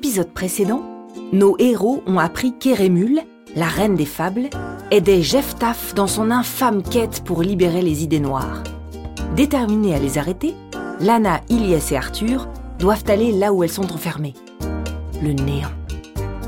L'épisode 0.00 0.30
précédent, 0.30 0.84
nos 1.32 1.56
héros 1.58 2.04
ont 2.06 2.20
appris 2.20 2.56
qu'Érémule, 2.56 3.20
la 3.56 3.66
reine 3.66 3.96
des 3.96 4.06
fables, 4.06 4.48
aidait 4.92 5.22
Jephthaf 5.22 5.92
dans 5.92 6.06
son 6.06 6.30
infâme 6.30 6.84
quête 6.84 7.24
pour 7.24 7.42
libérer 7.42 7.82
les 7.82 8.04
idées 8.04 8.20
noires. 8.20 8.62
Déterminés 9.34 9.96
à 9.96 9.98
les 9.98 10.16
arrêter, 10.16 10.54
Lana, 11.00 11.40
Iliès 11.48 11.90
et 11.90 11.96
Arthur 11.96 12.46
doivent 12.78 13.02
aller 13.08 13.32
là 13.32 13.52
où 13.52 13.64
elles 13.64 13.72
sont 13.72 13.92
enfermées. 13.92 14.34
Le 15.20 15.32
néant. 15.32 15.72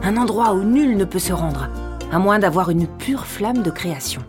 Un 0.05 0.17
endroit 0.17 0.55
où 0.55 0.63
nul 0.63 0.97
ne 0.97 1.05
peut 1.05 1.19
se 1.19 1.33
rendre, 1.33 1.69
à 2.13 2.21
moins 2.21 2.39
d'avoir 2.39 2.71
une 2.71 2.87
pure 2.87 3.27
flamme 3.27 3.65
de 3.65 3.71
création. 3.73 4.23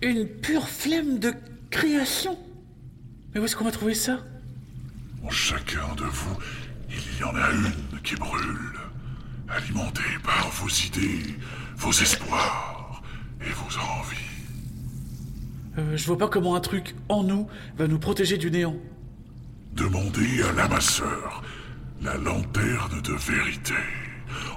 Une 0.00 0.24
pure 0.24 0.66
flemme 0.66 1.18
de 1.18 1.34
création? 1.68 2.38
Mais 3.34 3.40
où 3.42 3.44
est-ce 3.44 3.54
qu'on 3.54 3.64
va 3.64 3.70
trouver 3.70 3.92
ça? 3.92 4.20
En 5.24 5.30
chacun 5.30 5.94
de 5.96 6.04
vous, 6.04 6.36
il 6.90 7.20
y 7.20 7.24
en 7.24 7.34
a 7.34 7.50
une 7.50 8.00
qui 8.02 8.14
brûle, 8.16 8.78
alimentée 9.48 10.02
par 10.22 10.48
vos 10.50 10.68
idées, 10.68 11.36
vos 11.76 11.92
espoirs 11.92 13.02
et 13.40 13.50
vos 13.50 13.78
envies. 13.78 14.16
Euh, 15.78 15.96
Je 15.96 16.06
vois 16.06 16.18
pas 16.18 16.28
comment 16.28 16.54
un 16.56 16.60
truc 16.60 16.94
en 17.08 17.22
nous 17.24 17.46
va 17.76 17.86
nous 17.86 17.98
protéger 17.98 18.38
du 18.38 18.50
néant. 18.50 18.76
Demandez 19.72 20.42
à 20.42 20.52
l'amasseur 20.52 21.42
la 22.02 22.16
lanterne 22.16 23.00
de 23.02 23.12
vérité. 23.12 23.74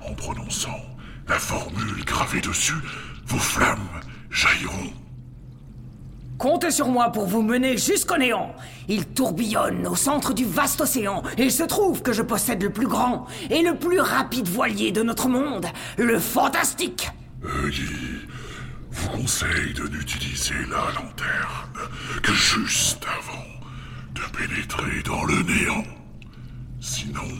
En 0.08 0.14
prononçant 0.14 0.80
la 1.28 1.40
formule 1.40 2.04
gravée 2.06 2.42
dessus, 2.42 2.74
vos 3.26 3.38
flammes 3.40 4.02
jailliront. 4.30 4.94
Comptez 6.42 6.72
sur 6.72 6.88
moi 6.88 7.12
pour 7.12 7.28
vous 7.28 7.44
mener 7.44 7.78
jusqu'au 7.78 8.18
néant. 8.18 8.56
Il 8.88 9.06
tourbillonne 9.06 9.86
au 9.86 9.96
centre 9.96 10.34
du 10.34 10.44
vaste 10.44 10.82
océan, 10.82 11.22
il 11.38 11.52
se 11.52 11.62
trouve 11.62 12.02
que 12.02 12.14
je 12.14 12.24
possède 12.24 12.64
le 12.64 12.72
plus 12.72 12.88
grand 12.88 13.28
et 13.52 13.62
le 13.62 13.76
plus 13.76 14.00
rapide 14.00 14.48
voilier 14.48 14.92
de 14.92 15.04
notre 15.04 15.30
monde, 15.30 15.68
le 16.00 16.18
fantastique. 16.18 17.12
Guy 17.44 17.84
vous 18.90 19.10
conseille 19.10 19.76
de 19.76 19.88
n'utiliser 19.90 20.56
la 20.72 20.92
lanterne 20.96 21.90
que 22.24 22.34
juste 22.34 23.06
avant 23.06 23.46
de 24.16 24.22
pénétrer 24.36 25.04
dans 25.06 25.24
le 25.26 25.44
néant. 25.44 25.84
Sinon, 26.80 27.38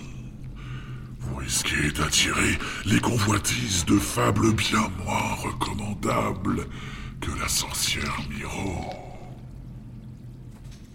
vous 1.22 1.38
risquez 1.38 1.90
d'attirer 1.98 2.60
les 2.86 3.00
convoitises 3.00 3.84
de 3.86 3.98
fables 3.98 4.54
bien 4.54 4.92
moins 5.04 5.34
recommandables 5.42 6.68
que 7.22 7.40
la 7.40 7.48
sorcière 7.48 8.18
Miro. 8.30 8.90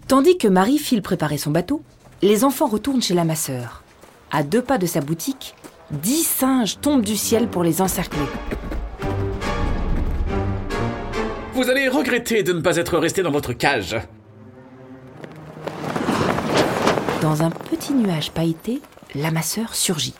Tandis 0.07 0.37
que 0.37 0.47
Marie 0.47 0.77
file 0.77 1.01
préparer 1.01 1.37
son 1.37 1.51
bateau, 1.51 1.81
les 2.21 2.43
enfants 2.43 2.67
retournent 2.67 3.01
chez 3.01 3.13
la 3.13 3.23
masseur. 3.23 3.83
À 4.31 4.43
deux 4.43 4.61
pas 4.61 4.77
de 4.77 4.85
sa 4.85 4.99
boutique, 4.99 5.55
dix 5.91 6.23
singes 6.23 6.79
tombent 6.81 7.03
du 7.03 7.15
ciel 7.15 7.47
pour 7.47 7.63
les 7.63 7.81
encercler. 7.81 8.25
Vous 11.53 11.69
allez 11.69 11.87
regretter 11.87 12.43
de 12.43 12.53
ne 12.53 12.61
pas 12.61 12.75
être 12.75 12.97
resté 12.97 13.23
dans 13.23 13.31
votre 13.31 13.53
cage. 13.53 13.95
Dans 17.21 17.41
un 17.41 17.49
petit 17.49 17.93
nuage 17.93 18.31
pailleté, 18.31 18.81
la 19.15 19.31
masseur 19.31 19.73
surgit. 19.75 20.13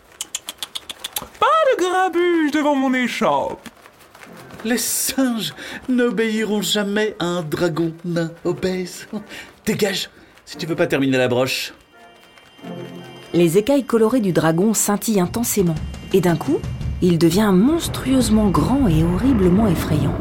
Pas 1.39 1.45
de 1.75 1.81
grabuge 1.83 2.51
devant 2.51 2.75
mon 2.75 2.93
échoppe. 2.93 3.66
Les 4.65 4.77
singes 4.77 5.53
n'obéiront 5.87 6.61
jamais 6.61 7.15
à 7.19 7.25
un 7.25 7.41
dragon 7.41 7.93
nain 8.03 8.31
obèse. 8.43 9.07
Dégage, 9.65 10.09
si 10.45 10.57
tu 10.57 10.65
veux 10.65 10.75
pas 10.75 10.87
terminer 10.87 11.17
la 11.17 11.27
broche. 11.27 11.73
Les 13.33 13.57
écailles 13.57 13.85
colorées 13.85 14.19
du 14.19 14.31
dragon 14.31 14.73
scintillent 14.73 15.19
intensément, 15.19 15.75
et 16.13 16.21
d'un 16.21 16.35
coup, 16.35 16.59
il 17.01 17.17
devient 17.17 17.51
monstrueusement 17.53 18.49
grand 18.49 18.87
et 18.87 19.03
horriblement 19.03 19.67
effrayant. 19.67 20.15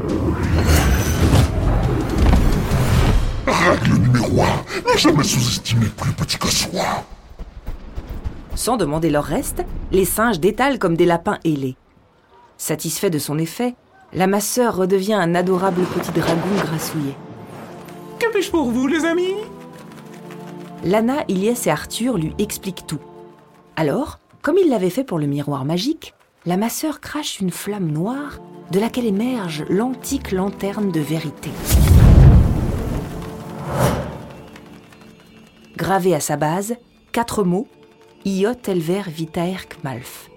Règle 3.46 3.94
numéro 3.94 4.42
1, 4.42 4.92
ne 4.92 4.98
jamais 4.98 5.24
sous-estimer 5.24 5.86
plus 5.96 6.12
petit 6.12 6.36
que 6.36 6.48
soi. 6.48 7.04
Sans 8.54 8.76
demander 8.76 9.10
leur 9.10 9.24
reste, 9.24 9.64
les 9.92 10.04
singes 10.04 10.40
détalent 10.40 10.78
comme 10.78 10.96
des 10.96 11.06
lapins 11.06 11.38
ailés. 11.44 11.76
Satisfait 12.58 13.10
de 13.10 13.18
son 13.18 13.38
effet, 13.38 13.74
la 14.12 14.26
masseur 14.26 14.76
redevient 14.76 15.14
un 15.14 15.34
adorable 15.34 15.82
petit 15.82 16.12
dragon 16.12 16.54
grassouillet. 16.56 17.16
Que 18.18 18.30
puis-je 18.30 18.50
pour 18.50 18.70
vous, 18.70 18.86
les 18.86 19.04
amis? 19.04 19.34
Lana, 20.84 21.24
Iliès 21.28 21.66
et 21.66 21.70
Arthur 21.70 22.16
lui 22.16 22.34
expliquent 22.38 22.86
tout. 22.86 23.00
Alors, 23.76 24.18
comme 24.42 24.56
il 24.58 24.70
l'avait 24.70 24.90
fait 24.90 25.04
pour 25.04 25.18
le 25.18 25.26
miroir 25.26 25.64
magique, 25.64 26.14
la 26.46 26.56
masseur 26.56 27.00
crache 27.00 27.40
une 27.40 27.50
flamme 27.50 27.90
noire 27.90 28.38
de 28.70 28.80
laquelle 28.80 29.06
émerge 29.06 29.64
l'antique 29.68 30.32
lanterne 30.32 30.92
de 30.92 31.00
vérité. 31.00 31.50
Gravé 35.76 36.14
à 36.14 36.20
sa 36.20 36.36
base, 36.36 36.76
quatre 37.12 37.44
mots 37.44 37.68
Iot 38.24 38.54
Elver 38.66 39.02
Vitaerk 39.08 39.78
Malf. 39.84 40.30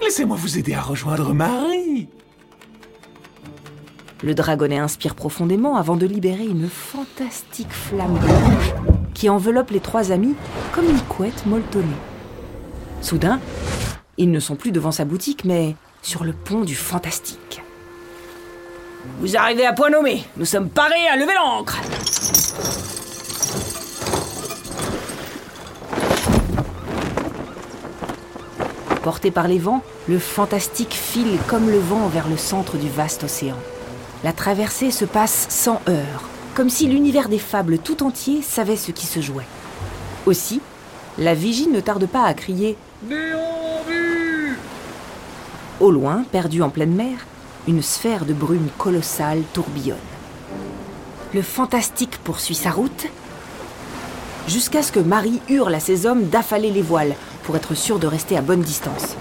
Laissez-moi 0.00 0.36
vous 0.36 0.58
aider 0.58 0.74
à 0.74 0.82
rejoindre 0.82 1.34
Marie. 1.34 2.08
Le 4.24 4.34
dragonnet 4.34 4.78
inspire 4.78 5.16
profondément 5.16 5.74
avant 5.74 5.96
de 5.96 6.06
libérer 6.06 6.44
une 6.44 6.68
fantastique 6.68 7.72
flamme 7.72 8.16
blanche 8.18 8.72
qui 9.14 9.28
enveloppe 9.28 9.70
les 9.70 9.80
trois 9.80 10.12
amis 10.12 10.36
comme 10.72 10.84
une 10.84 11.00
couette 11.00 11.44
molletonnée. 11.44 11.88
Soudain, 13.00 13.40
ils 14.18 14.30
ne 14.30 14.38
sont 14.38 14.54
plus 14.54 14.70
devant 14.70 14.92
sa 14.92 15.04
boutique, 15.04 15.44
mais 15.44 15.74
sur 16.02 16.22
le 16.22 16.32
pont 16.32 16.60
du 16.60 16.76
fantastique. 16.76 17.62
Vous 19.18 19.36
arrivez 19.36 19.66
à 19.66 19.72
point 19.72 19.90
nommé. 19.90 20.22
Nous 20.36 20.44
sommes 20.44 20.68
parés 20.68 21.08
à 21.08 21.16
lever 21.16 21.34
l'ancre. 21.34 21.80
Porté 29.02 29.32
par 29.32 29.48
les 29.48 29.58
vents, 29.58 29.82
le 30.08 30.20
fantastique 30.20 30.94
file 30.94 31.38
comme 31.48 31.68
le 31.68 31.80
vent 31.80 32.06
vers 32.06 32.28
le 32.28 32.36
centre 32.36 32.76
du 32.76 32.88
vaste 32.88 33.24
océan. 33.24 33.56
La 34.24 34.32
traversée 34.32 34.92
se 34.92 35.04
passe 35.04 35.46
sans 35.48 35.80
heurts, 35.88 36.28
comme 36.54 36.70
si 36.70 36.86
l'univers 36.86 37.28
des 37.28 37.38
fables 37.38 37.78
tout 37.78 38.04
entier 38.04 38.40
savait 38.40 38.76
ce 38.76 38.92
qui 38.92 39.06
se 39.06 39.20
jouait. 39.20 39.46
Aussi, 40.26 40.60
la 41.18 41.34
vigie 41.34 41.66
ne 41.66 41.80
tarde 41.80 42.06
pas 42.06 42.22
à 42.24 42.34
crier 42.34 42.76
Néant 43.08 43.82
vu 43.88 44.56
Au 45.80 45.90
loin, 45.90 46.24
perdu 46.30 46.62
en 46.62 46.70
pleine 46.70 46.94
mer, 46.94 47.26
une 47.66 47.82
sphère 47.82 48.24
de 48.24 48.32
brume 48.32 48.68
colossale 48.78 49.42
tourbillonne. 49.52 49.98
Le 51.34 51.42
fantastique 51.42 52.18
poursuit 52.22 52.54
sa 52.54 52.70
route 52.70 53.06
jusqu'à 54.46 54.82
ce 54.82 54.92
que 54.92 55.00
Marie 55.00 55.40
hurle 55.48 55.74
à 55.74 55.80
ses 55.80 56.06
hommes 56.06 56.28
d'affaler 56.28 56.70
les 56.70 56.82
voiles 56.82 57.14
pour 57.42 57.56
être 57.56 57.74
sûr 57.74 57.98
de 57.98 58.06
rester 58.06 58.36
à 58.36 58.40
bonne 58.40 58.62
distance. 58.62 59.16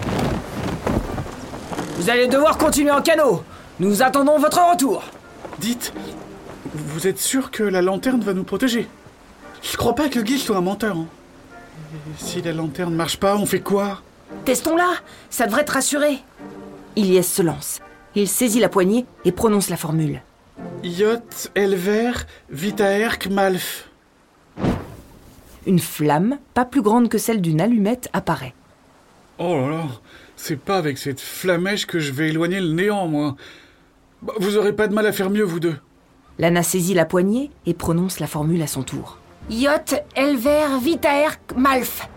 Vous 1.98 2.10
allez 2.10 2.28
devoir 2.28 2.58
continuer 2.58 2.92
en 2.92 3.02
canot. 3.02 3.44
Nous 3.82 4.04
attendons 4.04 4.38
votre 4.38 4.62
retour. 4.70 5.02
Dites, 5.58 5.92
vous 6.76 7.08
êtes 7.08 7.18
sûr 7.18 7.50
que 7.50 7.64
la 7.64 7.82
lanterne 7.82 8.22
va 8.22 8.36
nous 8.36 8.44
protéger? 8.44 8.88
Je 9.64 9.76
crois 9.76 9.96
pas 9.96 10.08
que 10.08 10.20
Guy 10.20 10.38
soit 10.38 10.58
un 10.58 10.62
menteur. 10.62 10.98
hein. 10.98 11.08
Si 12.16 12.44
la 12.44 12.54
lanterne 12.54 12.94
marche 12.94 13.18
pas, 13.18 13.36
on 13.36 13.48
fait 13.48 13.60
quoi? 13.60 14.04
Testons-la. 14.46 14.88
Ça 15.32 15.48
devrait 15.48 15.66
te 15.66 15.72
rassurer. 15.72 16.20
Iliès 16.96 17.28
se 17.28 17.42
lance. 17.42 17.80
Il 18.14 18.28
saisit 18.28 18.60
la 18.60 18.70
poignée 18.70 19.08
et 19.26 19.32
prononce 19.32 19.72
la 19.72 19.78
formule. 19.78 20.22
Iot, 20.84 21.50
Elver, 21.56 22.12
Vitaerk, 22.52 23.30
Malf. 23.32 23.90
Une 25.66 25.80
flamme, 25.80 26.38
pas 26.54 26.66
plus 26.66 26.84
grande 26.84 27.10
que 27.10 27.18
celle 27.18 27.42
d'une 27.42 27.60
allumette, 27.60 28.10
apparaît. 28.14 28.54
Oh 29.40 29.56
là 29.56 29.70
là, 29.70 29.84
c'est 30.36 30.60
pas 30.60 30.78
avec 30.78 31.00
cette 31.00 31.20
flamèche 31.20 31.88
que 31.88 31.98
je 31.98 32.12
vais 32.12 32.30
éloigner 32.30 32.60
le 32.60 32.74
néant, 32.74 33.08
moi. 33.08 33.36
Bah, 34.22 34.34
vous 34.40 34.58
aurez 34.58 34.74
pas 34.74 34.88
de 34.88 34.94
mal 34.94 35.06
à 35.08 35.12
faire 35.12 35.30
mieux, 35.30 35.44
vous 35.44 35.60
deux. 35.60 35.76
Lana 36.38 36.64
saisit 36.64 36.94
la 36.94 37.06
poignée 37.06 37.52
et 37.66 37.74
prononce 37.74 38.20
la 38.20 38.28
formule 38.28 38.62
à 38.62 38.68
son 38.68 38.84
tour. 38.84 39.18
Iot, 39.50 39.70
Elver, 40.16 40.80
Vitaerk, 40.82 41.40
Malf. 41.56 42.08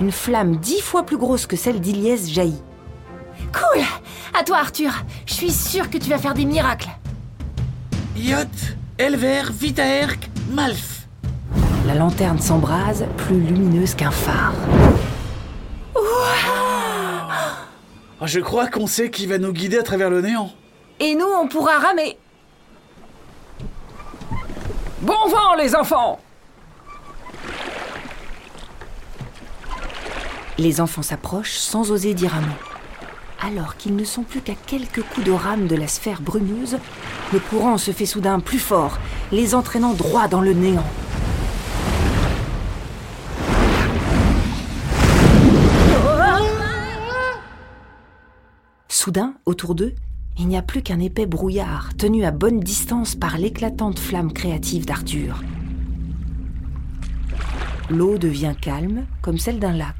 Une 0.00 0.12
flamme 0.12 0.56
dix 0.56 0.80
fois 0.80 1.04
plus 1.04 1.16
grosse 1.16 1.46
que 1.46 1.56
celle 1.56 1.80
d'Iliès 1.80 2.30
jaillit. 2.30 2.62
Cool 3.52 3.82
À 4.38 4.44
toi, 4.44 4.58
Arthur. 4.58 4.92
Je 5.26 5.34
suis 5.34 5.50
sûre 5.50 5.90
que 5.90 5.98
tu 5.98 6.08
vas 6.10 6.18
faire 6.18 6.34
des 6.34 6.44
miracles. 6.44 6.90
Iot, 8.16 8.36
Elver, 8.98 9.42
Vitaerk, 9.52 10.30
Malf. 10.50 11.06
La 11.86 11.94
lanterne 11.94 12.38
s'embrase, 12.38 13.04
plus 13.16 13.40
lumineuse 13.40 13.94
qu'un 13.94 14.10
phare. 14.10 14.54
Oh, 15.94 16.00
je 18.24 18.40
crois 18.40 18.66
qu'on 18.68 18.86
sait 18.86 19.10
qui 19.10 19.26
va 19.26 19.38
nous 19.38 19.52
guider 19.52 19.78
à 19.78 19.82
travers 19.82 20.10
le 20.10 20.20
néant. 20.20 20.50
Et 20.98 21.14
nous, 21.14 21.26
on 21.26 21.46
pourra 21.46 21.78
ramer. 21.78 22.18
Bon 25.02 25.28
vent, 25.28 25.54
les 25.56 25.74
enfants 25.74 26.18
Les 30.58 30.80
enfants 30.80 31.02
s'approchent 31.02 31.58
sans 31.58 31.90
oser 31.90 32.14
dire 32.14 32.34
un 32.34 32.40
mot. 32.40 32.56
Alors 33.42 33.76
qu'ils 33.76 33.94
ne 33.94 34.04
sont 34.04 34.22
plus 34.22 34.40
qu'à 34.40 34.54
quelques 34.54 35.02
coups 35.02 35.26
de 35.26 35.32
rame 35.32 35.66
de 35.66 35.76
la 35.76 35.86
sphère 35.86 36.22
brumeuse, 36.22 36.78
le 37.32 37.38
courant 37.40 37.76
se 37.76 37.90
fait 37.90 38.06
soudain 38.06 38.40
plus 38.40 38.58
fort, 38.58 38.98
les 39.32 39.54
entraînant 39.54 39.92
droit 39.92 40.28
dans 40.28 40.40
le 40.40 40.54
néant. 40.54 40.86
Soudain, 48.88 49.34
autour 49.44 49.74
d'eux, 49.74 49.94
il 50.38 50.48
n'y 50.48 50.56
a 50.56 50.62
plus 50.62 50.82
qu'un 50.82 51.00
épais 51.00 51.26
brouillard, 51.26 51.90
tenu 51.96 52.24
à 52.24 52.30
bonne 52.30 52.60
distance 52.60 53.14
par 53.14 53.38
l'éclatante 53.38 53.98
flamme 53.98 54.32
créative 54.32 54.84
d'Arthur. 54.84 55.42
L'eau 57.88 58.18
devient 58.18 58.54
calme, 58.60 59.06
comme 59.22 59.38
celle 59.38 59.58
d'un 59.58 59.72
lac. 59.72 59.94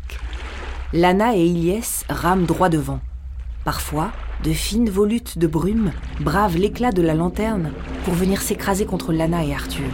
Lana 0.92 1.36
et 1.36 1.46
Ilyes 1.46 2.04
rament 2.08 2.46
droit 2.46 2.68
devant. 2.68 3.00
Parfois, 3.64 4.12
de 4.44 4.52
fines 4.52 4.90
volutes 4.90 5.38
de 5.38 5.46
brume 5.46 5.92
bravent 6.20 6.58
l'éclat 6.58 6.92
de 6.92 7.02
la 7.02 7.14
lanterne 7.14 7.72
pour 8.04 8.14
venir 8.14 8.42
s'écraser 8.42 8.86
contre 8.86 9.12
Lana 9.12 9.44
et 9.44 9.54
Arthur. 9.54 9.88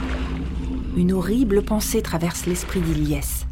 Une 0.97 1.13
horrible 1.13 1.63
pensée 1.63 2.03
traverse 2.03 2.47
l'esprit 2.47 2.81
d'Ilyes. 2.81 3.47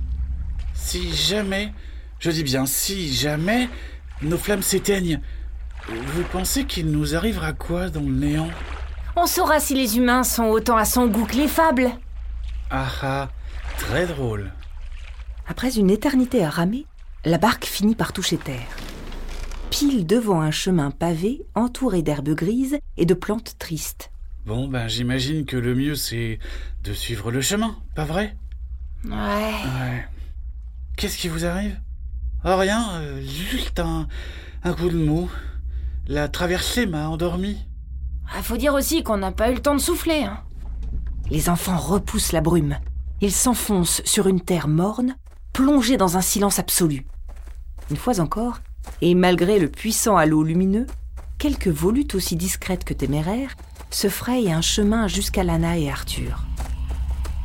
Si 0.74 1.12
jamais, 1.12 1.72
je 2.18 2.30
dis 2.30 2.42
bien 2.42 2.66
si 2.66 3.12
jamais, 3.12 3.68
nos 4.22 4.36
flammes 4.36 4.62
s'éteignent, 4.62 5.20
vous 5.90 6.22
pensez 6.30 6.64
qu'il 6.64 6.90
nous 6.90 7.14
arrivera 7.16 7.52
quoi 7.52 7.88
dans 7.90 8.00
le 8.00 8.12
néant 8.12 8.48
On 9.16 9.26
saura 9.26 9.60
si 9.60 9.74
les 9.74 9.96
humains 9.96 10.22
sont 10.22 10.44
autant 10.44 10.76
à 10.76 10.84
son 10.84 11.06
goût 11.08 11.26
que 11.26 11.36
les 11.36 11.48
fables. 11.48 11.90
Ah 12.70 12.88
ah, 13.02 13.28
très 13.78 14.06
drôle. 14.06 14.52
Après 15.48 15.76
une 15.76 15.90
éternité 15.90 16.44
à 16.44 16.50
ramer, 16.50 16.86
la 17.24 17.38
barque 17.38 17.64
finit 17.64 17.96
par 17.96 18.12
toucher 18.12 18.36
terre. 18.36 18.76
Pile 19.70 20.06
devant 20.06 20.40
un 20.40 20.50
chemin 20.52 20.90
pavé 20.90 21.42
entouré 21.54 22.02
d'herbes 22.02 22.34
grises 22.34 22.78
et 22.96 23.06
de 23.06 23.14
plantes 23.14 23.56
tristes. 23.58 24.10
Bon, 24.46 24.68
ben 24.68 24.88
j'imagine 24.88 25.44
que 25.44 25.56
le 25.56 25.74
mieux 25.74 25.96
c'est 25.96 26.38
de 26.84 26.92
suivre 26.92 27.30
le 27.30 27.40
chemin, 27.40 27.76
pas 27.94 28.04
vrai 28.04 28.36
Ouais. 29.04 29.12
Ouais. 29.12 30.06
Qu'est-ce 30.96 31.18
qui 31.18 31.28
vous 31.28 31.46
arrive? 31.46 31.78
Oh 32.44 32.56
rien, 32.56 32.90
euh, 33.00 33.20
juste 33.22 33.80
un, 33.80 34.08
un 34.62 34.72
coup 34.72 34.88
de 34.88 34.96
mou. 34.96 35.30
La 36.12 36.26
traversée 36.26 36.86
m'a 36.86 37.08
endormi. 37.08 37.56
Ah, 38.36 38.42
Faut 38.42 38.56
dire 38.56 38.74
aussi 38.74 39.04
qu'on 39.04 39.18
n'a 39.18 39.30
pas 39.30 39.52
eu 39.52 39.54
le 39.54 39.62
temps 39.62 39.76
de 39.76 39.80
souffler. 39.80 40.24
hein. 40.24 40.40
Les 41.30 41.48
enfants 41.48 41.78
repoussent 41.78 42.32
la 42.32 42.40
brume. 42.40 42.78
Ils 43.20 43.30
s'enfoncent 43.30 44.02
sur 44.04 44.26
une 44.26 44.40
terre 44.40 44.66
morne, 44.66 45.14
plongés 45.52 45.96
dans 45.96 46.16
un 46.16 46.20
silence 46.20 46.58
absolu. 46.58 47.06
Une 47.92 47.96
fois 47.96 48.18
encore, 48.18 48.58
et 49.02 49.14
malgré 49.14 49.60
le 49.60 49.68
puissant 49.68 50.16
halo 50.16 50.42
lumineux, 50.42 50.88
quelques 51.38 51.68
volutes 51.68 52.16
aussi 52.16 52.34
discrètes 52.34 52.82
que 52.82 52.92
téméraires 52.92 53.54
se 53.92 54.08
frayent 54.08 54.50
un 54.50 54.62
chemin 54.62 55.06
jusqu'à 55.06 55.44
Lana 55.44 55.78
et 55.78 55.88
Arthur. 55.88 56.42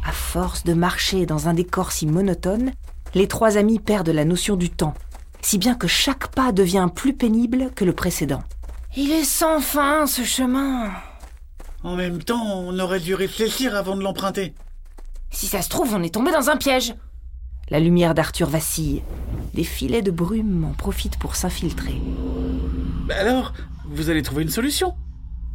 À 0.03 0.11
force 0.11 0.63
de 0.63 0.73
marcher 0.73 1.27
dans 1.27 1.47
un 1.47 1.53
décor 1.53 1.91
si 1.91 2.07
monotone, 2.07 2.71
les 3.13 3.27
trois 3.27 3.57
amis 3.57 3.77
perdent 3.77 4.09
la 4.09 4.25
notion 4.25 4.55
du 4.55 4.71
temps, 4.71 4.95
si 5.43 5.59
bien 5.59 5.75
que 5.75 5.87
chaque 5.87 6.29
pas 6.29 6.51
devient 6.51 6.89
plus 6.95 7.13
pénible 7.13 7.69
que 7.75 7.85
le 7.85 7.93
précédent. 7.93 8.41
Il 8.97 9.11
est 9.11 9.25
sans 9.25 9.59
fin, 9.59 10.07
ce 10.07 10.23
chemin. 10.23 10.91
En 11.83 11.95
même 11.95 12.23
temps, 12.23 12.59
on 12.59 12.79
aurait 12.79 12.99
dû 12.99 13.13
réfléchir 13.13 13.75
avant 13.75 13.95
de 13.97 14.01
l'emprunter. 14.01 14.53
Si 15.31 15.47
ça 15.47 15.61
se 15.61 15.69
trouve, 15.69 15.93
on 15.93 16.01
est 16.03 16.13
tombé 16.13 16.31
dans 16.31 16.49
un 16.49 16.55
piège. 16.55 16.95
La 17.69 17.79
lumière 17.79 18.13
d'Arthur 18.15 18.47
vacille. 18.47 19.03
Des 19.53 19.63
filets 19.63 20.01
de 20.01 20.11
brume 20.11 20.65
en 20.65 20.73
profitent 20.73 21.17
pour 21.17 21.35
s'infiltrer. 21.35 22.01
Bah 23.07 23.15
alors, 23.19 23.53
vous 23.85 24.09
allez 24.09 24.21
trouver 24.21 24.43
une 24.43 24.49
solution 24.49 24.95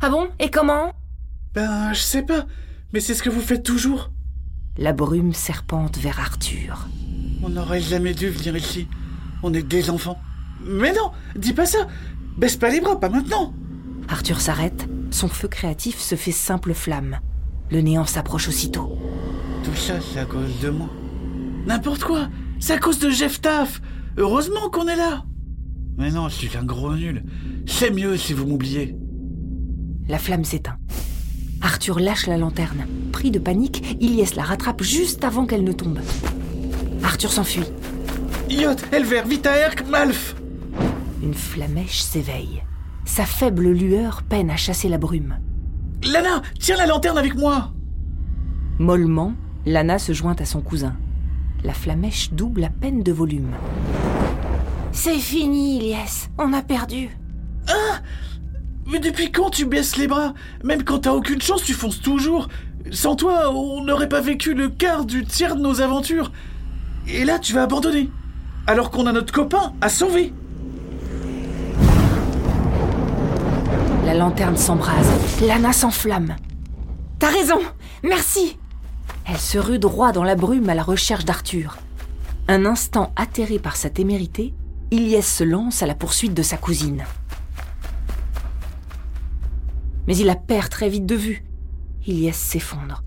Ah 0.03 0.11
bon? 0.11 0.29
Et 0.39 0.51
comment? 0.51 0.93
Ben, 1.55 1.93
je 1.93 2.01
sais 2.01 2.23
pas, 2.23 2.45
mais 2.93 3.01
c'est 3.01 3.15
ce 3.15 3.23
que 3.23 3.31
vous 3.31 3.41
faites 3.41 3.63
toujours. 3.63 4.11
La 4.77 4.93
brume 4.93 5.33
serpente 5.33 5.99
vers 5.99 6.21
Arthur. 6.21 6.87
On 7.43 7.49
n'aurait 7.49 7.81
jamais 7.81 8.15
dû 8.15 8.29
venir 8.29 8.57
ici. 8.57 8.87
On 9.43 9.55
est 9.55 9.63
des 9.63 9.89
enfants. 9.91 10.21
Mais 10.63 10.93
non, 10.93 11.11
dis 11.37 11.55
pas 11.55 11.67
ça. 11.67 11.87
Baisse 12.41 12.57
pas 12.57 12.71
les 12.71 12.81
bras, 12.81 12.99
pas 12.99 13.11
maintenant. 13.11 13.53
Arthur 14.09 14.41
s'arrête, 14.41 14.89
son 15.11 15.29
feu 15.29 15.47
créatif 15.47 15.99
se 16.01 16.15
fait 16.15 16.33
simple 16.33 16.73
flamme. 16.73 17.19
Le 17.71 17.83
néant 17.83 18.07
s'approche 18.07 18.49
aussitôt. 18.49 18.97
Tout 19.63 19.77
ça, 19.77 20.01
c'est 20.01 20.21
à 20.21 20.25
cause 20.25 20.59
de 20.63 20.71
moi. 20.71 20.89
N'importe 21.67 22.03
quoi. 22.03 22.29
C'est 22.59 22.73
à 22.73 22.79
cause 22.79 22.99
de 22.99 23.11
Jeff 23.11 23.43
Taff. 23.43 23.83
Heureusement 24.17 24.71
qu'on 24.71 24.89
est 24.89 24.97
là. 24.97 25.25
Mais 25.99 26.11
non, 26.11 26.31
je 26.31 26.37
suis 26.37 26.57
un 26.57 26.65
gros 26.65 26.95
nul. 26.95 27.25
C'est 27.67 27.91
mieux 27.91 28.17
si 28.17 28.33
vous 28.33 28.47
m'oubliez. 28.47 28.97
La 30.09 30.19
flamme 30.19 30.45
s'éteint. 30.45 30.79
Arthur 31.61 32.01
lâche 32.01 32.27
la 32.27 32.39
lanterne. 32.39 32.87
Pris 33.13 33.31
de 33.31 33.39
panique, 33.39 33.99
Ilyes 34.01 34.35
la 34.35 34.45
rattrape 34.45 34.83
juste 34.83 35.25
avant 35.25 35.45
qu'elle 35.45 35.63
ne 35.63 35.73
tombe. 35.73 35.99
Arthur 37.05 37.33
s'enfuit. 37.33 37.67
Iot, 38.49 38.77
Elver, 38.93 39.25
Vitaerk, 39.29 39.87
Malf. 39.91 40.37
Une 41.22 41.34
flamèche 41.34 42.00
s'éveille. 42.00 42.62
Sa 43.05 43.25
faible 43.25 43.69
lueur 43.69 44.22
peine 44.22 44.50
à 44.50 44.56
chasser 44.56 44.88
la 44.88 44.96
brume. 44.96 45.37
Lana, 46.02 46.40
tiens 46.58 46.76
la 46.76 46.87
lanterne 46.87 47.19
avec 47.19 47.34
moi. 47.34 47.72
Mollement, 48.78 49.34
Lana 49.67 49.99
se 49.99 50.12
joint 50.12 50.37
à 50.38 50.46
son 50.46 50.62
cousin. 50.62 50.96
La 51.62 51.75
flamèche 51.75 52.32
double 52.32 52.64
à 52.64 52.70
peine 52.70 53.02
de 53.02 53.12
volume. 53.12 53.50
C'est 54.93 55.19
fini, 55.19 55.77
Ilyes. 55.77 56.31
On 56.39 56.55
a 56.55 56.62
perdu. 56.62 57.10
Mais 58.86 58.98
depuis 58.98 59.31
quand 59.31 59.50
tu 59.50 59.67
baisses 59.67 59.96
les 59.96 60.08
bras? 60.08 60.32
Même 60.65 60.84
quand 60.84 61.00
t'as 61.00 61.12
aucune 61.12 61.43
chance, 61.43 61.62
tu 61.62 61.74
fonces 61.74 62.00
toujours. 62.00 62.48
Sans 62.91 63.15
toi, 63.15 63.53
on 63.55 63.84
n'aurait 63.84 64.08
pas 64.08 64.22
vécu 64.22 64.55
le 64.55 64.70
quart 64.70 65.05
du 65.05 65.24
tiers 65.27 65.55
de 65.55 65.60
nos 65.60 65.82
aventures. 65.82 66.32
Et 67.06 67.24
là, 67.27 67.39
tu 67.39 67.53
vas 67.53 67.65
abandonner. 67.65 68.10
Alors 68.67 68.91
qu'on 68.91 69.06
a 69.06 69.12
notre 69.12 69.32
copain 69.32 69.74
à 69.82 69.91
sauver. 69.91 70.32
La 74.10 74.17
lanterne 74.17 74.56
s'embrase. 74.56 75.08
Lana 75.40 75.72
s'enflamme. 75.72 76.34
T'as 77.20 77.31
raison. 77.31 77.60
Merci. 78.02 78.58
Elle 79.24 79.38
se 79.38 79.56
rue 79.56 79.79
droit 79.79 80.10
dans 80.10 80.24
la 80.24 80.34
brume 80.34 80.69
à 80.69 80.74
la 80.74 80.82
recherche 80.82 81.24
d'Arthur. 81.24 81.76
Un 82.48 82.67
instant 82.67 83.12
atterré 83.14 83.60
par 83.60 83.76
sa 83.76 83.88
témérité, 83.88 84.52
Ilyes 84.90 85.22
se 85.22 85.44
lance 85.44 85.84
à 85.84 85.86
la 85.86 85.94
poursuite 85.94 86.34
de 86.34 86.43
sa 86.43 86.56
cousine. 86.56 87.05
Mais 90.08 90.17
il 90.17 90.26
la 90.26 90.34
perd 90.34 90.70
très 90.70 90.88
vite 90.88 91.06
de 91.06 91.14
vue. 91.14 91.44
Ilyes 92.05 92.34
s'effondre. 92.34 93.05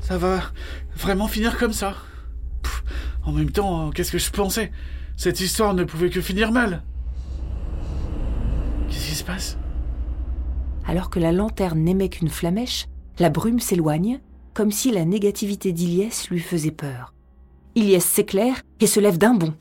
Ça 0.00 0.18
va 0.18 0.40
vraiment 0.96 1.28
finir 1.28 1.56
comme 1.58 1.72
ça? 1.72 1.94
En 3.22 3.30
même 3.30 3.52
temps, 3.52 3.90
qu'est-ce 3.90 4.10
que 4.10 4.18
je 4.18 4.32
pensais? 4.32 4.72
Cette 5.16 5.38
histoire 5.38 5.74
ne 5.74 5.84
pouvait 5.84 6.10
que 6.10 6.20
finir 6.20 6.50
mal. 6.50 6.82
Qu'est-ce 8.88 9.10
qui 9.10 9.14
se 9.14 9.22
passe? 9.22 9.56
Alors 10.88 11.10
que 11.10 11.20
la 11.20 11.32
lanterne 11.32 11.80
n'émet 11.80 12.08
qu'une 12.08 12.30
flamèche, 12.30 12.86
la 13.18 13.28
brume 13.28 13.60
s'éloigne, 13.60 14.20
comme 14.54 14.72
si 14.72 14.90
la 14.90 15.04
négativité 15.04 15.70
d'Ilyes 15.72 16.28
lui 16.30 16.40
faisait 16.40 16.70
peur. 16.70 17.12
Ilyes 17.74 18.00
s'éclaire 18.00 18.62
et 18.80 18.86
se 18.86 18.98
lève 18.98 19.18
d'un 19.18 19.34
bond. 19.34 19.54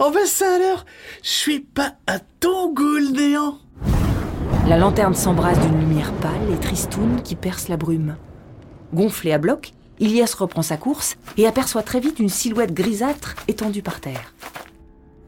Oh 0.00 0.10
ben 0.14 0.26
ça 0.26 0.54
alors 0.54 0.84
Je 1.24 1.28
suis 1.28 1.58
pas 1.58 1.96
à 2.06 2.20
ton 2.20 2.72
goût 2.72 2.98
le 2.98 3.10
néant 3.10 3.58
La 4.68 4.78
lanterne 4.78 5.14
s'embrase 5.14 5.58
d'une 5.58 5.80
lumière 5.80 6.12
pâle 6.12 6.52
et 6.52 6.60
tristoune 6.60 7.20
qui 7.22 7.34
perce 7.34 7.66
la 7.66 7.76
brume. 7.76 8.16
Gonflé 8.94 9.32
à 9.32 9.38
bloc, 9.38 9.72
Ilyes 9.98 10.36
reprend 10.38 10.62
sa 10.62 10.76
course 10.76 11.16
et 11.36 11.48
aperçoit 11.48 11.82
très 11.82 11.98
vite 11.98 12.20
une 12.20 12.28
silhouette 12.28 12.72
grisâtre 12.72 13.34
étendue 13.48 13.82
par 13.82 14.00
terre. 14.00 14.34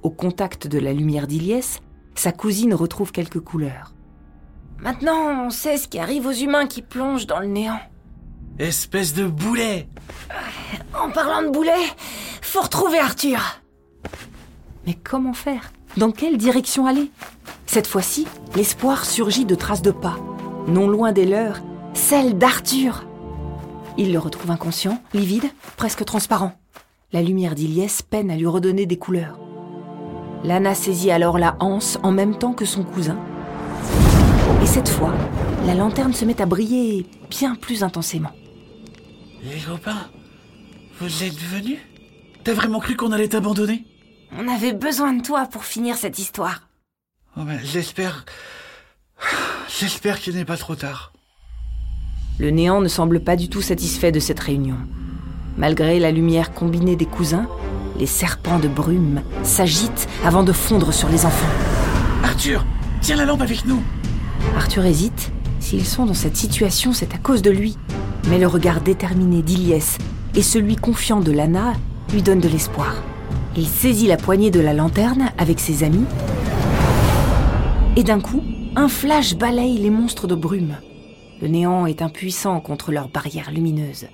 Au 0.05 0.11
contact 0.11 0.69
de 0.69 0.79
la 0.79 0.93
lumière 0.93 1.27
d'Ilyes, 1.27 1.81
sa 2.15 2.33
cousine 2.33 2.75
retrouve 2.75 3.13
quelques 3.13 3.41
couleurs. 3.41 3.93
Maintenant, 4.79 5.47
on 5.47 5.51
sait 5.51 5.77
ce 5.77 5.89
qui 5.89 5.99
arrive 5.99 6.27
aux 6.27 6.33
humains 6.33 6.67
qui 6.67 6.83
plongent 6.83 7.27
dans 7.27 7.41
le 7.41 7.47
néant. 7.47 7.81
Espèce 8.59 9.15
de 9.15 9.27
boulet 9.27 9.89
En 10.95 11.11
parlant 11.11 11.43
de 11.43 11.53
boulet, 11.53 11.73
faut 12.41 12.63
retrouver 12.63 12.99
Arthur. 12.99 13.61
Mais 14.87 14.95
comment 14.95 15.35
faire? 15.35 15.73
Dans 15.97 16.11
quelle 16.11 16.37
direction 16.37 16.87
aller? 16.87 17.11
Cette 17.67 17.87
fois-ci, 17.87 18.27
l'espoir 18.57 19.05
surgit 19.05 19.45
de 19.45 19.55
traces 19.55 19.83
de 19.83 19.91
pas. 19.91 20.17
Non 20.67 20.89
loin 20.89 21.13
des 21.13 21.27
leurs, 21.27 21.61
celle 21.95 22.39
d'Arthur. 22.39 23.05
Il 23.99 24.13
le 24.13 24.19
retrouve 24.19 24.51
inconscient, 24.51 25.03
livide, 25.13 25.51
presque 25.77 26.05
transparent. 26.05 26.53
La 27.13 27.23
lumière 27.23 27.55
d'Ilyes 27.55 28.03
peine 28.09 28.31
à 28.31 28.37
lui 28.37 28.47
redonner 28.47 28.87
des 28.87 28.99
couleurs. 28.99 29.39
Lana 30.45 30.75
saisit 30.75 31.11
alors 31.11 31.39
la 31.39 31.57
anse 31.61 31.99
en 32.03 32.13
même 32.13 32.37
temps 32.39 32.53
que 32.53 32.65
son 32.65 32.83
cousin. 32.83 33.19
Et 34.63 34.67
cette 34.67 34.89
fois, 34.89 35.15
la 35.67 35.75
lanterne 35.75 36.13
se 36.15 36.25
met 36.25 36.41
à 36.41 36.47
briller 36.47 37.07
bien 37.29 37.55
plus 37.55 37.83
intensément. 37.83 38.33
Les 39.43 39.61
copains, 39.61 40.09
vous 40.99 41.25
êtes 41.25 41.39
venus? 41.39 41.79
T'as 42.45 42.55
vraiment 42.55 42.81
cru 42.81 42.97
qu'on 42.97 43.13
allait 43.13 43.29
t'abandonner? 43.29 43.85
On 44.39 44.49
avait 44.49 44.73
besoin 44.73 45.13
de 45.13 45.23
toi 45.23 45.47
pour 45.47 45.65
finir 45.65 45.97
cette 45.97 46.19
histoire. 46.19 46.69
oh, 47.37 47.43
ben, 47.45 47.59
J'espère... 47.63 48.25
J'espère 49.79 50.19
qu'il 50.21 50.35
n'est 50.35 50.45
pas 50.45 50.57
trop 50.57 50.75
tard. 50.75 51.13
Le 52.39 52.51
néant 52.51 52.81
ne 52.81 52.89
semble 52.89 53.21
pas 53.21 53.37
du 53.37 53.49
tout 53.51 53.61
satisfait 53.61 54.13
de 54.13 54.21
cette 54.21 54.41
réunion. 54.41 54.77
Malgré 55.59 55.99
la 56.01 56.11
lumière 56.11 56.53
combinée 56.55 56.97
des 56.97 57.07
cousins, 57.07 57.49
les 58.01 58.07
serpents 58.07 58.59
de 58.59 58.67
brume 58.67 59.21
s'agitent 59.43 60.09
avant 60.25 60.43
de 60.43 60.53
fondre 60.53 60.93
sur 60.93 61.11
les 61.11 61.27
enfants. 61.27 61.51
Arthur, 62.25 62.65
tiens 63.03 63.17
la 63.17 63.27
lampe 63.27 63.43
avec 63.43 63.67
nous 63.67 63.81
Arthur 64.57 64.87
hésite. 64.87 65.31
S'ils 65.61 65.85
sont 65.85 66.07
dans 66.07 66.15
cette 66.15 66.37
situation, 66.37 66.95
c'est 66.95 67.15
à 67.15 67.19
cause 67.19 67.43
de 67.43 67.51
lui. 67.51 67.77
Mais 68.31 68.39
le 68.39 68.47
regard 68.47 68.81
déterminé 68.81 69.43
d'Iliès 69.43 69.99
et 70.35 70.43
celui 70.43 70.77
confiant 70.77 71.21
de 71.21 71.31
Lana 71.31 71.75
lui 72.13 72.23
donnent 72.23 72.41
de 72.41 72.49
l'espoir. 72.49 72.95
Il 73.55 73.67
saisit 73.67 74.07
la 74.07 74.17
poignée 74.17 74.51
de 74.51 74.61
la 74.61 74.73
lanterne 74.73 75.31
avec 75.37 75.61
ses 75.61 75.85
amis. 75.85 76.07
Et 77.97 78.03
d'un 78.03 78.21
coup, 78.21 78.43
un 78.77 78.89
flash 78.89 79.37
balaye 79.37 79.77
les 79.77 79.91
monstres 79.91 80.27
de 80.27 80.35
brume. 80.35 80.77
Le 81.43 81.49
néant 81.49 81.85
est 81.85 82.01
impuissant 82.01 82.61
contre 82.61 82.93
leur 82.93 83.09
barrière 83.09 83.51
lumineuse. 83.51 84.07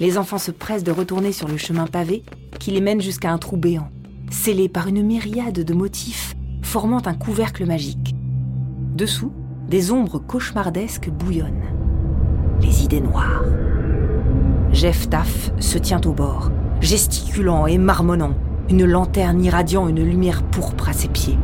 Les 0.00 0.16
enfants 0.16 0.38
se 0.38 0.50
pressent 0.50 0.82
de 0.82 0.90
retourner 0.90 1.30
sur 1.30 1.46
le 1.46 1.58
chemin 1.58 1.86
pavé 1.86 2.22
qui 2.58 2.70
les 2.70 2.80
mène 2.80 3.02
jusqu'à 3.02 3.30
un 3.30 3.36
trou 3.36 3.58
béant, 3.58 3.90
scellé 4.30 4.70
par 4.70 4.88
une 4.88 5.02
myriade 5.02 5.60
de 5.60 5.74
motifs 5.74 6.34
formant 6.62 7.02
un 7.04 7.12
couvercle 7.12 7.66
magique. 7.66 8.14
Dessous, 8.94 9.32
des 9.68 9.92
ombres 9.92 10.18
cauchemardesques 10.18 11.10
bouillonnent. 11.10 11.64
Les 12.62 12.82
idées 12.82 13.02
noires. 13.02 13.44
Jeff 14.72 15.10
Taff 15.10 15.52
se 15.58 15.76
tient 15.76 16.00
au 16.06 16.12
bord, 16.12 16.50
gesticulant 16.80 17.66
et 17.66 17.76
marmonnant, 17.76 18.34
une 18.70 18.86
lanterne 18.86 19.44
irradiant 19.44 19.86
une 19.86 20.02
lumière 20.02 20.42
pourpre 20.44 20.88
à 20.88 20.92
ses 20.94 21.08
pieds. 21.08 21.38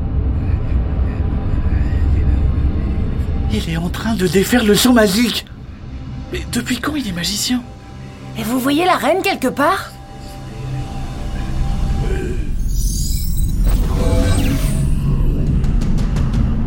Il 3.52 3.68
est 3.68 3.76
en 3.76 3.90
train 3.90 4.14
de 4.14 4.26
défaire 4.26 4.64
le 4.64 4.74
son 4.74 4.92
magique 4.92 5.46
Mais 6.32 6.40
depuis 6.52 6.78
quand 6.78 6.94
il 6.94 7.08
est 7.08 7.12
magicien? 7.12 7.62
Et 8.38 8.42
vous 8.42 8.58
voyez 8.58 8.84
la 8.84 8.96
reine 8.96 9.22
quelque 9.22 9.48
part? 9.48 9.92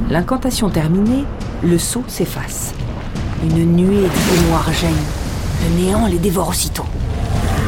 L'incantation 0.10 0.70
terminée, 0.72 1.26
le 1.64 1.78
sceau 1.78 2.04
s'efface. 2.08 2.74
Une 3.44 3.76
nuée 3.76 4.08
d'idées 4.08 4.48
noires 4.50 4.74
jaillit. 4.74 4.96
Le 5.64 5.84
néant 5.84 6.08
les 6.08 6.18
dévore 6.18 6.50
aussitôt. 6.50 6.86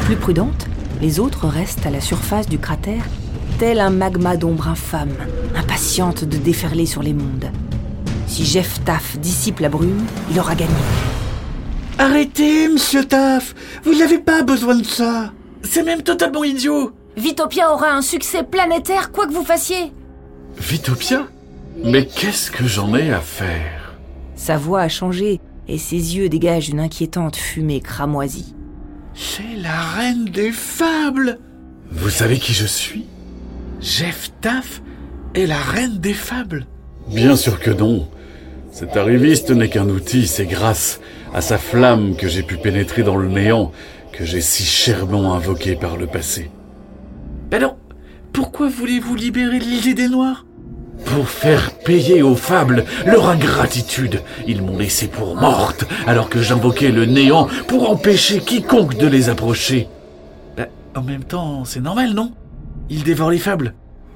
Plus 0.05 0.15
prudentes, 0.15 0.65
les 0.99 1.19
autres 1.19 1.47
restent 1.47 1.85
à 1.85 1.91
la 1.91 2.01
surface 2.01 2.47
du 2.47 2.57
cratère, 2.57 3.03
tel 3.59 3.79
un 3.79 3.91
magma 3.91 4.35
d'ombre 4.35 4.67
infâme, 4.69 5.13
impatiente 5.55 6.23
de 6.23 6.37
déferler 6.37 6.87
sur 6.87 7.03
les 7.03 7.13
mondes. 7.13 7.51
Si 8.25 8.45
Jeff 8.45 8.83
Taff 8.83 9.19
dissipe 9.19 9.59
la 9.59 9.69
brume, 9.69 10.05
il 10.31 10.39
aura 10.39 10.55
gagné. 10.55 10.73
Arrêtez, 12.01 12.67
monsieur 12.67 13.05
Taff 13.05 13.53
Vous 13.83 13.93
n'avez 13.93 14.17
pas 14.17 14.41
besoin 14.41 14.75
de 14.75 14.83
ça 14.83 15.31
C'est 15.61 15.83
même 15.83 16.01
totalement 16.01 16.43
idiot 16.43 16.93
Vitopia 17.15 17.71
aura 17.71 17.91
un 17.91 18.01
succès 18.01 18.41
planétaire 18.41 19.11
quoi 19.11 19.27
que 19.27 19.33
vous 19.33 19.43
fassiez. 19.43 19.93
Vitopia 20.57 21.27
Mais 21.83 22.07
qu'est-ce 22.07 22.49
que 22.49 22.65
j'en 22.65 22.95
ai 22.95 23.11
à 23.11 23.19
faire 23.19 23.93
Sa 24.35 24.57
voix 24.57 24.81
a 24.81 24.89
changé 24.89 25.41
et 25.67 25.77
ses 25.77 26.17
yeux 26.17 26.27
dégagent 26.27 26.69
une 26.69 26.79
inquiétante 26.79 27.35
fumée 27.35 27.81
cramoisie. 27.81 28.55
C'est 29.13 29.61
la 29.61 29.79
reine 29.79 30.25
des 30.25 30.51
fables 30.51 31.37
Vous 31.91 32.09
savez 32.09 32.39
qui 32.39 32.53
je 32.53 32.65
suis 32.65 33.05
Jeff 33.79 34.31
Taff 34.41 34.81
est 35.35 35.45
la 35.45 35.61
reine 35.61 35.99
des 35.99 36.15
fables 36.15 36.65
Bien 37.09 37.35
sûr 37.35 37.59
que 37.59 37.69
non. 37.69 38.09
Cet 38.71 38.97
arriviste 38.97 39.51
n'est 39.51 39.69
qu'un 39.69 39.89
outil, 39.89 40.25
c'est 40.25 40.47
grâce 40.47 40.99
à 41.33 41.41
sa 41.41 41.57
flamme 41.57 42.15
que 42.15 42.27
j'ai 42.27 42.43
pu 42.43 42.57
pénétrer 42.57 43.03
dans 43.03 43.17
le 43.17 43.29
néant, 43.29 43.71
que 44.11 44.25
j'ai 44.25 44.41
si 44.41 44.63
chèrement 44.63 45.33
invoqué 45.33 45.75
par 45.75 45.97
le 45.97 46.07
passé. 46.07 46.51
Ben 47.49 47.61
non 47.61 47.75
Pourquoi 48.33 48.69
voulez-vous 48.69 49.15
libérer 49.15 49.59
l'île 49.59 49.95
des 49.95 50.09
Noirs? 50.09 50.45
Pour 51.05 51.27
faire 51.29 51.71
payer 51.71 52.21
aux 52.21 52.35
fables 52.35 52.85
leur 53.05 53.27
ingratitude, 53.29 54.21
ils 54.47 54.61
m'ont 54.61 54.77
laissé 54.77 55.07
pour 55.07 55.35
morte, 55.35 55.85
alors 56.05 56.29
que 56.29 56.41
j'invoquais 56.41 56.91
le 56.91 57.05
néant 57.05 57.47
pour 57.67 57.89
empêcher 57.89 58.39
quiconque 58.39 58.97
de 58.97 59.07
les 59.07 59.29
approcher. 59.29 59.87
Ben, 60.55 60.67
en 60.95 61.01
même 61.01 61.23
temps, 61.23 61.65
c'est 61.65 61.79
normal, 61.79 62.13
non? 62.13 62.31
Il 62.89 63.03
dévore 63.03 63.31
les 63.31 63.39
fables. 63.39 63.73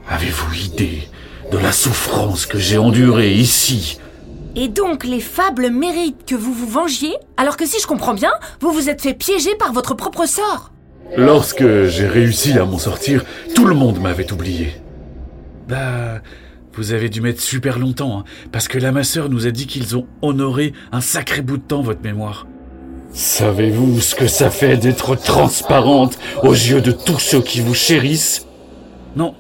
Avez-vous 0.10 0.54
idée 0.54 1.08
de 1.52 1.58
la 1.58 1.72
souffrance 1.72 2.46
que 2.46 2.60
j'ai 2.60 2.78
endurée 2.78 3.34
ici 3.34 4.00
Et 4.56 4.70
donc 4.70 5.04
les 5.04 5.20
fables 5.20 5.70
méritent 5.70 6.26
que 6.26 6.36
vous 6.36 6.54
vous 6.54 6.68
vengiez, 6.68 7.14
alors 7.36 7.58
que 7.58 7.66
si 7.66 7.80
je 7.82 7.88
comprends 7.88 8.14
bien, 8.14 8.32
vous 8.62 8.72
vous 8.72 8.90
êtes 8.90 9.02
fait 9.02 9.14
piéger 9.14 9.54
par 9.56 9.74
votre 9.74 9.96
propre 9.96 10.26
sort. 10.26 10.72
Lorsque 11.18 11.86
j'ai 11.86 12.08
réussi 12.08 12.54
à 12.58 12.66
m'en 12.66 12.80
sortir, 12.80 13.26
tout 13.54 13.66
le 13.66 13.76
monde 13.76 14.00
m'avait 14.00 14.32
oublié. 14.32 14.82
Bah, 15.68 16.22
vous 16.74 16.94
avez 16.94 17.10
dû 17.10 17.22
mettre 17.22 17.42
super 17.42 17.80
longtemps, 17.80 18.20
hein, 18.20 18.24
parce 18.52 18.68
que 18.68 18.78
la 18.78 18.92
masseur 18.92 19.30
nous 19.30 19.46
a 19.46 19.52
dit 19.52 19.68
qu'ils 19.68 19.98
ont 19.98 20.08
honoré 20.22 20.74
un 20.92 21.02
sacré 21.02 21.42
bout 21.42 21.58
de 21.58 21.64
temps 21.64 21.82
votre 21.82 22.02
mémoire. 22.02 22.48
Savez-vous 23.14 24.02
ce 24.02 24.16
que 24.16 24.28
ça 24.28 24.50
fait 24.50 24.78
d'être 24.78 25.16
transparente 25.16 26.18
aux 26.44 26.54
yeux 26.54 26.82
de 26.82 26.92
tous 26.92 27.20
ceux 27.20 27.42
qui 27.42 27.62
vous 27.62 27.74
chérissent? 27.74 28.46
Non. 29.16 29.36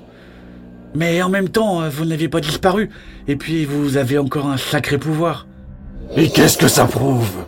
Mais 0.96 1.22
en 1.22 1.30
même 1.30 1.50
temps, 1.50 1.82
euh, 1.82 1.90
vous 1.90 2.06
n'aviez 2.06 2.30
pas 2.30 2.40
disparu, 2.40 2.90
et 3.28 3.36
puis 3.36 3.66
vous 3.66 3.98
avez 3.98 4.18
encore 4.18 4.48
un 4.48 4.58
sacré 4.58 4.98
pouvoir. 4.98 5.46
Et 6.16 6.30
qu'est-ce 6.30 6.58
que 6.58 6.68
ça 6.68 6.86
prouve? 6.86 7.46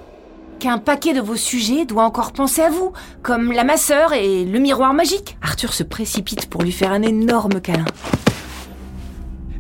Qu'un 0.60 0.80
paquet 0.80 1.13
de 1.13 1.22
vos 1.22 1.36
sujets 1.36 1.86
doit 1.86 2.04
encore 2.04 2.34
penser 2.34 2.62
à 2.62 2.70
vous, 2.70 2.92
comme 3.22 3.51
la 3.51 3.63
masseur 3.63 4.12
et 4.13 4.44
le 4.44 4.60
miroir 4.60 4.94
magique. 4.94 5.38
Arthur 5.42 5.74
se 5.74 5.84
précipite 5.84 6.50
pour 6.50 6.63
lui 6.63 6.72
faire 6.72 6.92
un 6.92 7.04
énorme 7.04 7.62
câlin. 7.62 7.86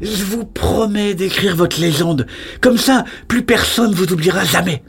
Je 0.01 0.23
vous 0.23 0.45
promets 0.45 1.13
d'écrire 1.13 1.55
votre 1.55 1.79
légende. 1.79 2.27
Comme 2.61 2.77
ça, 2.77 3.05
plus 3.27 3.43
personne 3.43 3.93
vous 3.93 4.11
oubliera 4.11 4.43
jamais. 4.43 4.83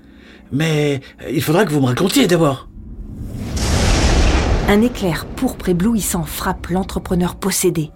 Mais 0.51 1.01
euh, 1.23 1.31
il 1.31 1.43
faudra 1.43 1.65
que 1.65 1.71
vous 1.71 1.81
me 1.81 1.87
racontiez 1.87 2.27
d'abord. 2.27 2.69
Un 4.69 4.83
éclair 4.83 5.25
pourpre 5.25 5.69
éblouissant 5.69 6.25
frappe 6.25 6.67
l'entrepreneur 6.69 7.37
possédé. 7.37 7.91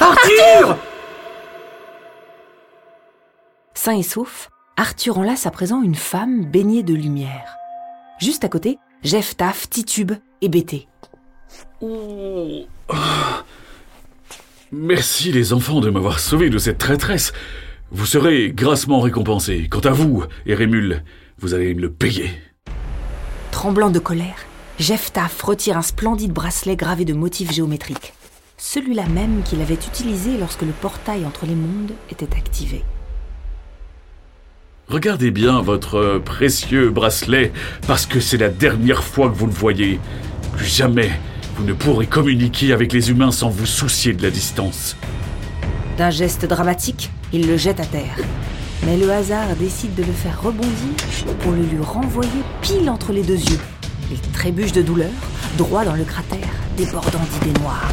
Arthur 0.00 0.78
Sain 3.74 3.96
et 3.96 4.02
sauf, 4.02 4.48
Arthur 4.76 5.18
enlace 5.18 5.46
à 5.46 5.50
présent 5.50 5.82
une 5.82 5.94
femme 5.94 6.44
baignée 6.46 6.82
de 6.82 6.94
lumière. 6.94 7.56
Juste 8.18 8.44
à 8.44 8.48
côté, 8.48 8.78
Jeff 9.02 9.36
Taff 9.36 9.68
titube 9.68 10.12
et 10.40 10.48
bêté. 10.48 10.88
Merci 14.72 15.32
les 15.32 15.52
enfants 15.52 15.80
de 15.80 15.90
m'avoir 15.90 16.18
sauvé 16.18 16.48
de 16.48 16.58
cette 16.58 16.78
traîtresse. 16.78 17.32
Vous 17.90 18.06
serez 18.06 18.52
grassement 18.52 19.00
récompensés. 19.00 19.68
Quant 19.68 19.80
à 19.80 19.90
vous, 19.90 20.24
Erémule, 20.46 21.02
vous 21.38 21.54
allez 21.54 21.74
me 21.74 21.80
le 21.80 21.92
payer. 21.92 22.30
Tremblant 23.50 23.90
de 23.90 23.98
colère, 23.98 24.46
Jeff 24.78 25.12
Taff 25.12 25.42
retire 25.42 25.76
un 25.76 25.82
splendide 25.82 26.32
bracelet 26.32 26.76
gravé 26.76 27.04
de 27.04 27.14
motifs 27.14 27.52
géométriques. 27.52 28.14
Celui-là 28.62 29.06
même 29.06 29.42
qu'il 29.42 29.62
avait 29.62 29.72
utilisé 29.72 30.36
lorsque 30.36 30.60
le 30.60 30.72
portail 30.72 31.24
entre 31.24 31.46
les 31.46 31.54
mondes 31.54 31.92
était 32.10 32.36
activé. 32.36 32.84
Regardez 34.86 35.30
bien 35.30 35.62
votre 35.62 36.20
précieux 36.22 36.90
bracelet, 36.90 37.52
parce 37.86 38.04
que 38.04 38.20
c'est 38.20 38.36
la 38.36 38.50
dernière 38.50 39.02
fois 39.02 39.30
que 39.30 39.34
vous 39.34 39.46
le 39.46 39.52
voyez. 39.52 39.98
Plus 40.52 40.66
jamais, 40.66 41.10
vous 41.56 41.64
ne 41.64 41.72
pourrez 41.72 42.06
communiquer 42.06 42.74
avec 42.74 42.92
les 42.92 43.10
humains 43.10 43.32
sans 43.32 43.48
vous 43.48 43.64
soucier 43.64 44.12
de 44.12 44.22
la 44.22 44.30
distance. 44.30 44.94
D'un 45.96 46.10
geste 46.10 46.44
dramatique, 46.44 47.10
il 47.32 47.46
le 47.46 47.56
jette 47.56 47.80
à 47.80 47.86
terre. 47.86 48.18
Mais 48.84 48.98
le 48.98 49.10
hasard 49.10 49.56
décide 49.58 49.94
de 49.94 50.02
le 50.02 50.12
faire 50.12 50.42
rebondir 50.42 50.94
pour 51.40 51.52
le 51.52 51.62
lui 51.62 51.82
renvoyer 51.82 52.28
pile 52.60 52.90
entre 52.90 53.12
les 53.12 53.22
deux 53.22 53.40
yeux. 53.40 53.60
Il 54.10 54.20
trébuche 54.32 54.72
de 54.72 54.82
douleur, 54.82 55.10
droit 55.56 55.84
dans 55.84 55.96
le 55.96 56.04
cratère, 56.04 56.52
débordant 56.76 57.20
d'idées 57.32 57.58
noires, 57.60 57.90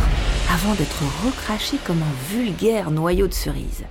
avant 0.57 0.73
d'être 0.73 1.03
recraché 1.23 1.77
comme 1.85 2.01
un 2.01 2.33
vulgaire 2.33 2.89
noyau 2.89 3.27
de 3.27 3.33
cerise. 3.33 3.83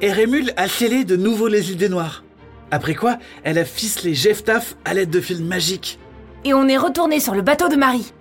Erémule 0.00 0.54
a 0.56 0.68
scellé 0.68 1.04
de 1.04 1.16
nouveau 1.16 1.48
les 1.48 1.70
idées 1.70 1.90
noires. 1.90 2.24
Après 2.70 2.94
quoi, 2.94 3.18
elle 3.44 3.58
a 3.58 3.66
ficelé 3.66 4.14
Jeff 4.14 4.44
Taff 4.44 4.76
à 4.86 4.94
l'aide 4.94 5.10
de 5.10 5.20
fils 5.20 5.40
magiques. 5.40 5.98
Et 6.44 6.54
on 6.54 6.66
est 6.66 6.78
retourné 6.78 7.20
sur 7.20 7.34
le 7.34 7.42
bateau 7.42 7.68
de 7.68 7.76
Marie. 7.76 8.14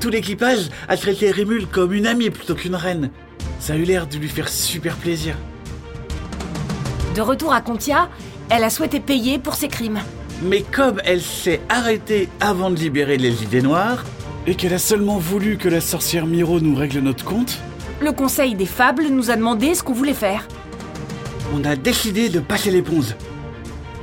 tout 0.00 0.10
l'équipage 0.10 0.70
a 0.88 0.96
traité 0.96 1.30
Rémule 1.30 1.68
comme 1.68 1.92
une 1.92 2.08
amie 2.08 2.30
plutôt 2.30 2.56
qu'une 2.56 2.74
reine. 2.74 3.10
Ça 3.60 3.74
a 3.74 3.76
eu 3.76 3.84
l'air 3.84 4.08
de 4.08 4.16
lui 4.16 4.28
faire 4.28 4.48
super 4.48 4.96
plaisir. 4.96 5.36
De 7.18 7.22
retour 7.22 7.52
à 7.52 7.60
Contia, 7.60 8.08
elle 8.48 8.62
a 8.62 8.70
souhaité 8.70 9.00
payer 9.00 9.40
pour 9.40 9.56
ses 9.56 9.66
crimes. 9.66 9.98
Mais 10.40 10.62
comme 10.62 11.00
elle 11.04 11.20
s'est 11.20 11.60
arrêtée 11.68 12.28
avant 12.38 12.70
de 12.70 12.76
libérer 12.76 13.16
les 13.16 13.42
idées 13.42 13.60
noires, 13.60 14.04
et 14.46 14.54
qu'elle 14.54 14.72
a 14.72 14.78
seulement 14.78 15.18
voulu 15.18 15.56
que 15.56 15.68
la 15.68 15.80
sorcière 15.80 16.26
Miro 16.26 16.60
nous 16.60 16.76
règle 16.76 17.00
notre 17.00 17.24
compte, 17.24 17.58
Le 18.00 18.12
conseil 18.12 18.54
des 18.54 18.66
fables 18.66 19.08
nous 19.08 19.32
a 19.32 19.36
demandé 19.36 19.74
ce 19.74 19.82
qu'on 19.82 19.94
voulait 19.94 20.14
faire. 20.14 20.46
on 21.52 21.64
a 21.64 21.74
décidé 21.74 22.28
de 22.28 22.38
passer 22.38 22.70
l'éponge. 22.70 23.16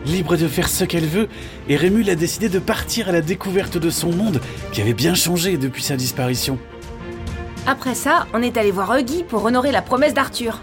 Libre 0.06 0.36
de 0.36 0.50
faire 0.50 0.68
ce 0.68 0.84
qu'elle 0.84 1.08
veut, 1.08 1.30
et 1.70 1.78
Rémule 1.78 2.10
a 2.10 2.16
décidé 2.16 2.50
de 2.50 2.60
partir 2.60 3.08
à 3.08 3.14
la 3.14 3.22
découverte 3.22 3.78
de 3.78 3.92
son 3.92 4.12
monde, 4.12 4.42
qui 4.74 4.82
avait 4.82 4.94
bien 4.94 5.16
changé 5.16 5.56
depuis 5.56 5.84
sa 5.84 5.96
disparition. 5.96 6.60
Après 7.66 7.96
ça, 7.96 8.28
on 8.34 8.42
est 8.42 8.58
allé 8.58 8.72
voir 8.72 8.94
Huggy 8.94 9.24
pour 9.24 9.46
honorer 9.46 9.72
la 9.72 9.82
promesse 9.82 10.14
d'Arthur. 10.14 10.60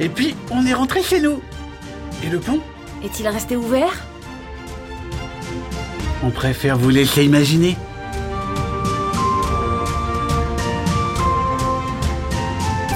Et 0.00 0.08
puis, 0.08 0.34
on 0.50 0.64
est 0.64 0.72
rentré 0.72 1.02
chez 1.02 1.20
nous. 1.20 1.42
Et 2.22 2.28
le 2.28 2.38
pont 2.38 2.60
Est-il 3.02 3.26
resté 3.28 3.56
ouvert 3.56 4.04
On 6.22 6.30
préfère 6.30 6.76
vous 6.76 6.90
laisser 6.90 7.24
imaginer. 7.24 7.76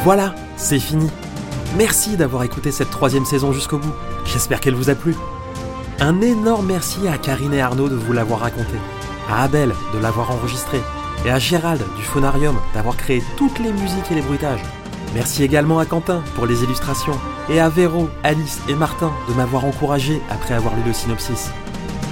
Voilà, 0.04 0.34
c'est 0.56 0.78
fini. 0.78 1.08
Merci 1.78 2.16
d'avoir 2.16 2.42
écouté 2.42 2.70
cette 2.70 2.90
troisième 2.90 3.24
saison 3.24 3.52
jusqu'au 3.52 3.78
bout. 3.78 3.94
J'espère 4.26 4.60
qu'elle 4.60 4.74
vous 4.74 4.90
a 4.90 4.94
plu. 4.94 5.16
Un 6.00 6.20
énorme 6.20 6.66
merci 6.66 7.08
à 7.08 7.16
Karine 7.16 7.54
et 7.54 7.62
Arnaud 7.62 7.88
de 7.88 7.94
vous 7.94 8.12
l'avoir 8.12 8.40
raconté, 8.40 8.76
à 9.30 9.44
Abel 9.44 9.72
de 9.94 9.98
l'avoir 9.98 10.30
enregistré, 10.30 10.80
et 11.24 11.30
à 11.30 11.38
Gérald 11.38 11.82
du 11.96 12.02
Phonarium 12.02 12.56
d'avoir 12.74 12.96
créé 12.96 13.22
toutes 13.38 13.58
les 13.60 13.72
musiques 13.72 14.10
et 14.10 14.16
les 14.16 14.22
bruitages. 14.22 14.60
Merci 15.14 15.44
également 15.44 15.78
à 15.78 15.86
Quentin 15.86 16.22
pour 16.34 16.44
les 16.44 16.64
illustrations, 16.64 17.18
et 17.48 17.60
à 17.60 17.68
Véro, 17.68 18.08
Alice 18.24 18.60
et 18.68 18.74
Martin 18.74 19.12
de 19.28 19.34
m'avoir 19.34 19.64
encouragé 19.64 20.20
après 20.28 20.54
avoir 20.54 20.74
lu 20.74 20.82
le 20.84 20.92
synopsis. 20.92 21.50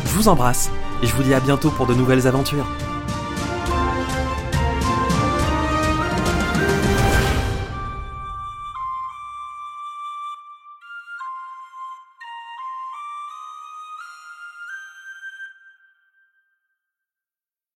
Je 0.07 0.11
vous 0.13 0.29
embrasse, 0.29 0.71
et 1.03 1.07
je 1.09 1.15
vous 1.17 1.25
dis 1.25 1.35
à 1.35 1.41
bientôt 1.41 1.71
pour 1.71 1.87
de 1.87 1.95
nouvelles 1.95 2.29
aventures. 2.29 2.67